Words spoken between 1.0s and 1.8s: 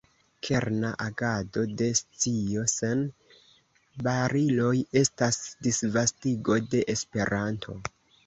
agado